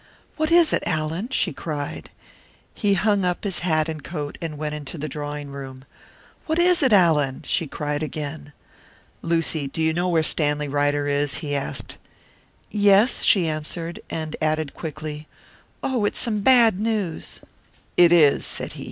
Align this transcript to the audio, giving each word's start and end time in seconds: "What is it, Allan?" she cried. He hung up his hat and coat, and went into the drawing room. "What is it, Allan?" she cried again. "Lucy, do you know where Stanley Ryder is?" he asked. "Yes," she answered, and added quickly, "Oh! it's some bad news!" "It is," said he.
"What 0.35 0.49
is 0.51 0.73
it, 0.73 0.81
Allan?" 0.83 1.29
she 1.29 1.53
cried. 1.53 2.09
He 2.73 2.95
hung 2.95 3.23
up 3.23 3.43
his 3.43 3.59
hat 3.59 3.87
and 3.87 4.03
coat, 4.03 4.35
and 4.41 4.57
went 4.57 4.73
into 4.73 4.97
the 4.97 5.07
drawing 5.07 5.51
room. 5.51 5.85
"What 6.47 6.57
is 6.57 6.81
it, 6.81 6.91
Allan?" 6.91 7.43
she 7.45 7.67
cried 7.67 8.01
again. 8.01 8.51
"Lucy, 9.21 9.67
do 9.67 9.79
you 9.79 9.93
know 9.93 10.09
where 10.09 10.23
Stanley 10.23 10.67
Ryder 10.67 11.05
is?" 11.05 11.35
he 11.45 11.55
asked. 11.55 11.97
"Yes," 12.71 13.21
she 13.23 13.47
answered, 13.47 13.99
and 14.09 14.35
added 14.41 14.73
quickly, 14.73 15.27
"Oh! 15.83 16.05
it's 16.05 16.17
some 16.17 16.39
bad 16.39 16.79
news!" 16.79 17.41
"It 17.95 18.11
is," 18.11 18.43
said 18.43 18.73
he. 18.73 18.79